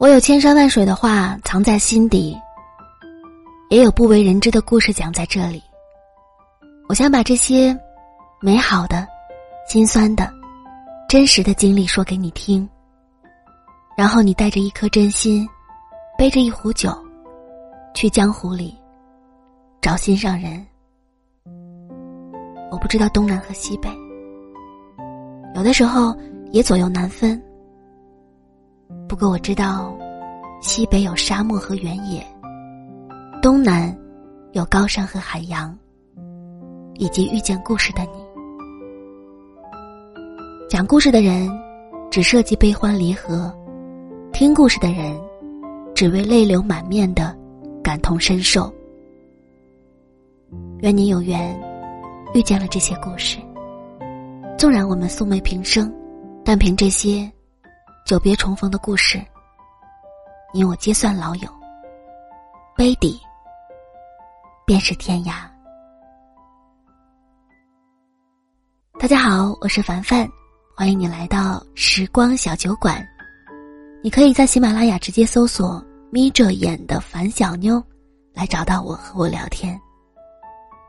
[0.00, 2.34] 我有千山万水的话藏在心底，
[3.68, 5.62] 也有不为人知的故事讲在这里。
[6.88, 7.78] 我想把这些
[8.40, 9.06] 美好的、
[9.68, 10.32] 心酸的、
[11.06, 12.66] 真实的经历说给你听，
[13.94, 15.46] 然后你带着一颗真心，
[16.16, 16.90] 背着一壶酒，
[17.92, 18.74] 去江湖里
[19.82, 20.66] 找心上人。
[22.70, 23.90] 我不知道东南和西北，
[25.54, 26.16] 有的时候
[26.52, 27.38] 也左右难分。
[29.08, 29.96] 不过我知道，
[30.60, 32.24] 西北有沙漠和原野，
[33.42, 33.96] 东南
[34.52, 35.76] 有高山和海洋，
[36.94, 38.24] 以及遇见故事的你。
[40.68, 41.50] 讲故事的人
[42.10, 43.52] 只涉及悲欢离合，
[44.32, 45.18] 听故事的人
[45.94, 47.36] 只为泪流满面的
[47.82, 48.72] 感同身受。
[50.80, 51.58] 愿你有缘
[52.32, 53.38] 遇见了这些故事，
[54.56, 55.92] 纵然我们素昧平生，
[56.44, 57.30] 但凭这些。
[58.10, 59.24] 久别重逢的故事，
[60.52, 61.48] 你我皆算老友。
[62.76, 63.20] 杯底，
[64.66, 65.48] 便是天涯。
[68.98, 70.28] 大家好，我是凡凡，
[70.76, 73.00] 欢迎你来到时光小酒馆。
[74.02, 77.80] 你可以在喜马拉雅直接搜索“眯着眼的樊小妞”
[78.34, 79.80] 来找到我和我聊天。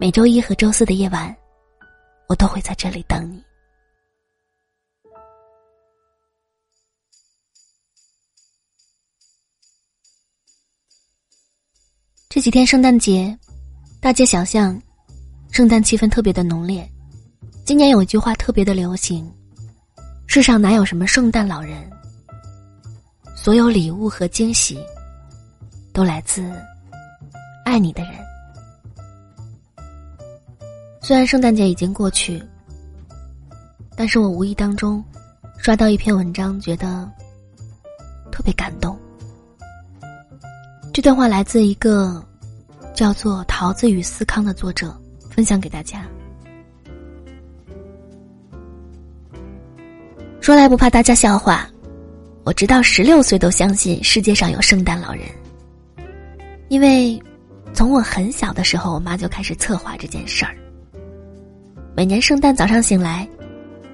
[0.00, 1.32] 每周一和周四的夜晚，
[2.28, 3.40] 我都会在这里等你。
[12.34, 13.38] 这几天圣诞节，
[14.00, 14.76] 大街小巷，
[15.52, 16.84] 圣诞气氛特别的浓烈。
[17.64, 19.32] 今年有一句话特别的流行
[20.26, 21.88] ：“世上哪有什么圣诞老人，
[23.36, 24.76] 所有礼物和惊喜，
[25.92, 26.42] 都来自
[27.64, 28.14] 爱你的人。”
[31.00, 32.42] 虽然圣诞节已经过去，
[33.96, 35.00] 但是我无意当中
[35.56, 37.08] 刷到一篇文章，觉得
[38.32, 38.98] 特别感动。
[40.94, 42.24] 这段话来自一个
[42.94, 44.96] 叫做“桃子与思康”的作者，
[45.28, 46.06] 分享给大家。
[50.40, 51.68] 说来不怕大家笑话，
[52.44, 55.24] 我直到十六岁都相信世界上有圣诞老人，
[56.68, 57.20] 因为
[57.72, 60.54] 从我很小的时候，我妈就开始策划这件事儿。
[61.96, 63.28] 每年圣诞早上醒来，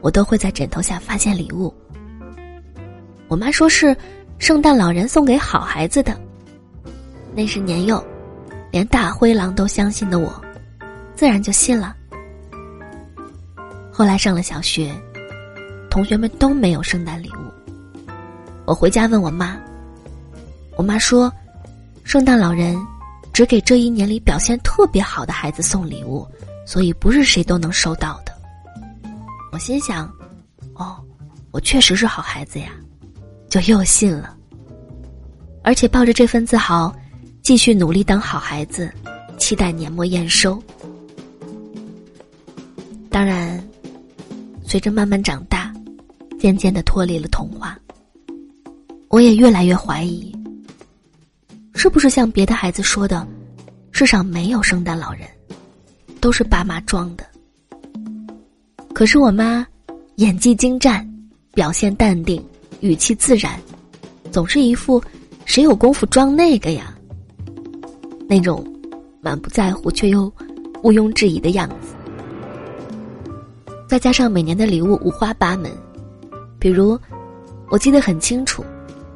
[0.00, 1.72] 我都会在枕头下发现礼物。
[3.28, 3.96] 我妈说是
[4.40, 6.20] 圣诞老人送给好孩子的。
[7.38, 8.04] 那是年幼，
[8.72, 10.42] 连大灰狼都相信的我，
[11.14, 11.94] 自然就信了。
[13.92, 14.92] 后来上了小学，
[15.88, 18.12] 同学们都没有圣诞礼物。
[18.64, 19.56] 我回家问我妈，
[20.76, 21.32] 我妈说，
[22.02, 22.76] 圣诞老人
[23.32, 26.26] 只给这一年里表现特别好的孩子送礼物，
[26.66, 28.32] 所以不是谁都能收到的。
[29.52, 30.12] 我心想，
[30.74, 30.96] 哦，
[31.52, 32.70] 我确实是好孩子呀，
[33.48, 34.36] 就又信了，
[35.62, 36.92] 而且抱着这份自豪。
[37.48, 38.92] 继续努力当好孩子，
[39.38, 40.62] 期待年末验收。
[43.08, 43.66] 当然，
[44.66, 45.72] 随着慢慢长大，
[46.38, 47.74] 渐渐的脱离了童话，
[49.08, 50.30] 我也越来越怀疑，
[51.72, 53.26] 是不是像别的孩子说的，
[53.92, 55.26] 世上没有圣诞老人，
[56.20, 57.26] 都是爸妈装的。
[58.92, 59.66] 可是我妈
[60.16, 61.02] 演技精湛，
[61.54, 62.44] 表现淡定，
[62.80, 63.58] 语气自然，
[64.30, 65.02] 总是一副
[65.46, 66.94] 谁有功夫装那个呀？
[68.28, 68.62] 那种
[69.22, 70.30] 满不在乎却又
[70.82, 71.94] 毋庸置疑的样子，
[73.88, 75.72] 再加上每年的礼物五花八门，
[76.58, 76.98] 比如
[77.70, 78.62] 我记得很清楚，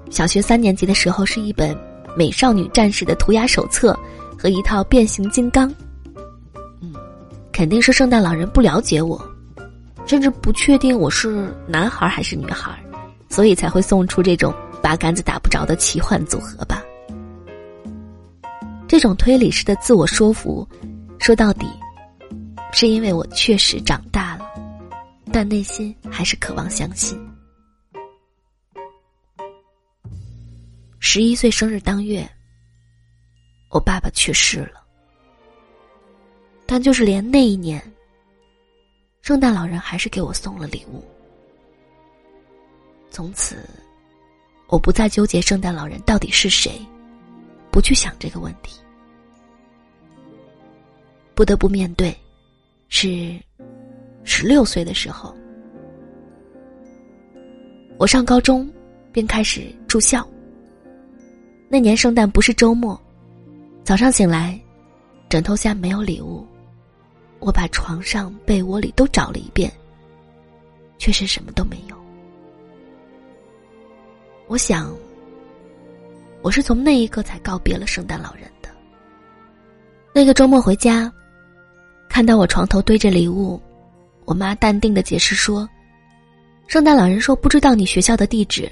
[0.09, 1.75] 小学三年级的时候是一本
[2.17, 3.95] 《美少女战士》的涂鸦手册
[4.39, 5.73] 和一套变形金刚。
[6.81, 6.95] 嗯，
[7.53, 9.23] 肯定是圣诞老人不了解我，
[10.07, 12.77] 甚至不确定我是男孩还是女孩，
[13.29, 14.53] 所以才会送出这种
[14.83, 16.82] 八竿子打不着的奇幻组合吧。
[18.93, 20.69] 这种推理式的自我说服，
[21.19, 21.67] 说到底，
[22.75, 24.45] 是因为我确实长大了，
[25.33, 27.19] 但内心还是渴望相信。
[31.01, 32.29] 十一岁生日当月，
[33.71, 34.85] 我爸爸去世了，
[36.67, 37.83] 但就是连那一年，
[39.23, 41.03] 圣诞老人还是给我送了礼物。
[43.11, 43.67] 从此，
[44.69, 46.79] 我不再纠结圣诞老人到底是谁。
[47.71, 48.82] 不去想这个问题，
[51.35, 52.17] 不得不面对，
[52.89, 53.39] 是
[54.25, 55.35] 十六岁的时候，
[57.99, 58.71] 我上高中，
[59.13, 60.27] 便开始住校。
[61.69, 63.01] 那年圣诞不是周末，
[63.83, 64.61] 早上醒来，
[65.29, 66.47] 枕头下没有礼物，
[67.39, 69.73] 我把床上、被窝里都找了一遍，
[70.99, 71.97] 却是什么都没有。
[74.49, 74.95] 我想。
[76.43, 78.69] 我是从那一刻才告别了圣诞老人的。
[80.13, 81.09] 那个周末回家，
[82.13, 83.59] 看到我床头堆着礼物，
[84.27, 85.67] 我妈淡定的解释说
[86.69, 88.71] ：“圣诞老人说不知道你学校的地址，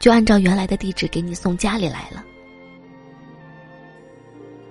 [0.00, 2.24] 就按照原来的地址给你送家里来了。”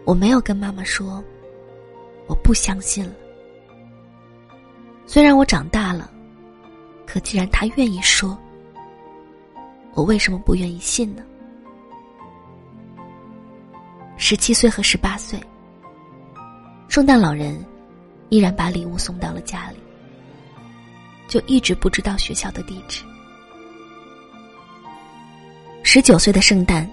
[0.04, 1.24] 我没有跟妈妈说，
[2.28, 3.13] 我不相信了。
[5.06, 6.12] 虽然我长大了，
[7.08, 8.38] 可既然他愿意说，
[9.94, 11.24] 我为什么不愿意信呢？
[14.18, 15.40] 十七岁和十八岁，
[16.90, 17.58] 圣诞老人
[18.31, 19.78] 依然把礼物送到了家里，
[21.28, 23.04] 就一直不知道学校的地址。
[25.83, 26.89] 十九岁的圣诞，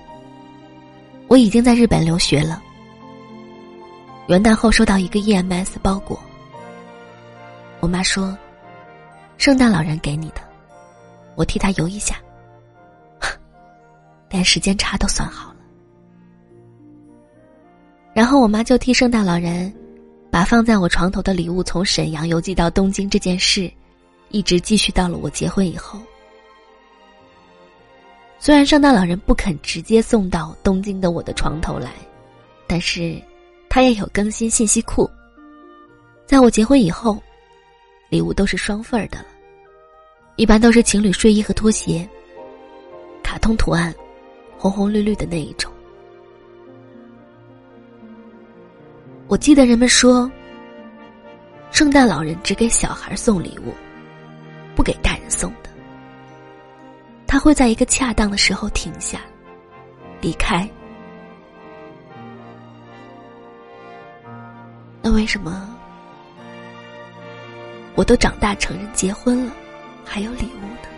[1.28, 2.60] 我已经在日本留学了。
[4.26, 6.20] 元旦后收到一个 EMS 包裹，
[7.78, 8.36] 我妈说
[9.38, 10.40] ：“圣诞老人给你的，
[11.36, 12.16] 我替他邮一下。
[14.28, 15.56] ”连时间差都算好了。
[18.12, 19.72] 然后我妈就替圣诞老人
[20.38, 23.68] 把放在我床头的礼物从沈阳邮寄到东京这件事，
[24.28, 25.98] 一直继续到了我结婚以后。
[28.38, 31.90] 虽然圣诞老人不肯直接送到东京的我的床头来，
[32.68, 33.20] 但是。
[33.68, 35.10] 他也有更新信息库。
[36.24, 37.20] 在我结婚以后，
[38.08, 39.26] 礼物都是双份儿的了，
[40.36, 42.08] 一般都是情侣睡衣和拖鞋，
[43.24, 43.92] 卡通图案，
[44.56, 45.70] 红红绿绿的那一种。
[49.28, 50.30] 我记得人们说，
[51.70, 53.74] 圣诞老人只给小孩送礼物，
[54.74, 55.68] 不给大人送的。
[57.26, 59.20] 他会在一个恰当的时候停下，
[60.22, 60.66] 离开。
[65.02, 65.68] 那为什么
[67.94, 69.52] 我都长大成人结婚了，
[70.06, 70.88] 还有礼物呢？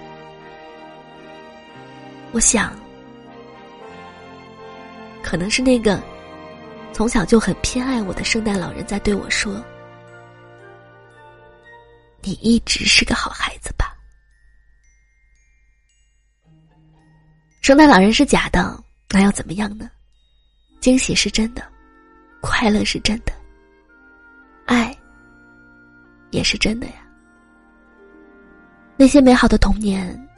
[2.31, 2.73] 我想，
[5.21, 6.00] 可能是那个
[7.00, 9.64] 从小就很偏爱我的圣诞老人在对我说
[12.20, 13.97] ：“你一直是个好孩子吧。”
[17.62, 19.91] 圣诞老人是假的，那又怎么样呢？
[20.79, 21.67] 惊喜是真的，
[22.43, 23.32] 快乐是真的。
[24.67, 24.94] 爱
[26.32, 26.97] 也是真的呀。
[28.99, 30.29] 那些美好的童年，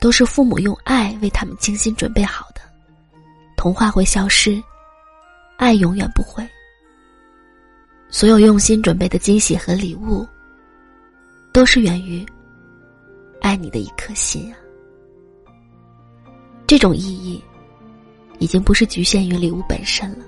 [0.00, 2.62] 都是父母用爱为他们精心准备好的。
[3.58, 4.58] 童话会消失，
[5.58, 6.48] 爱永远不会。
[8.08, 10.26] 所有用心准备的惊喜和礼物，
[11.52, 12.24] 都是源于
[13.42, 14.56] 爱你的一颗心啊。
[16.66, 17.42] 这种意义，
[18.38, 20.24] 已经不是局限于礼物本身了。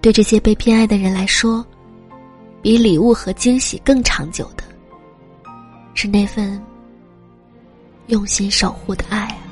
[0.00, 1.66] 对这些被偏爱的人来说，
[2.60, 4.62] 比礼物和惊喜更长久的，
[5.94, 6.62] 是那份
[8.08, 9.45] 用心守护的爱啊！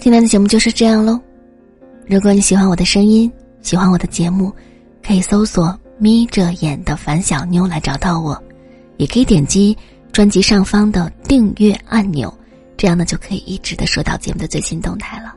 [0.00, 1.20] 今天的节目就是这样喽。
[2.06, 3.30] 如果你喜欢我的声音，
[3.60, 4.50] 喜欢我的节目，
[5.06, 8.42] 可以搜索“眯着眼的樊小妞”来找到我，
[8.96, 9.76] 也可以点击
[10.10, 12.34] 专辑上方的订阅按钮，
[12.78, 15.34] 这样呢就可以一直的收到节目的最新动态了。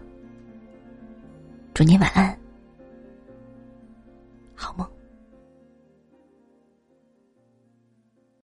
[1.73, 2.33] 祝你晚安，
[4.55, 4.92] 好梦。